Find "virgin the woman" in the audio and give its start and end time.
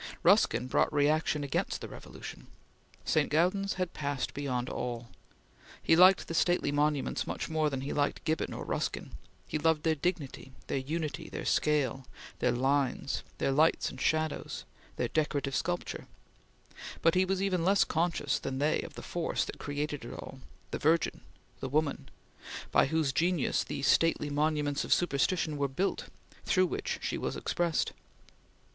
20.79-22.09